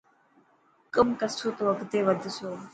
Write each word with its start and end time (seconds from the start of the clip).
ڪم 0.93 1.07
ڪرسو 1.19 1.47
ته 1.57 1.63
اڳتي 1.71 1.99
وڌسو. 2.07 2.49